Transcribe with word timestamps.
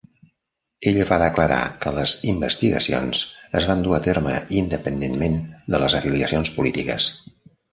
Ella 0.91 1.03
va 1.09 1.19
declarar 1.23 1.59
que 1.83 1.91
les 1.97 2.13
investigacions 2.31 3.21
es 3.61 3.69
van 3.73 3.83
dur 3.89 3.93
a 3.99 4.01
terme 4.09 4.35
independentment 4.63 5.39
de 5.75 5.83
les 5.85 5.99
afiliacions 6.01 6.55
polítiques. 6.57 7.11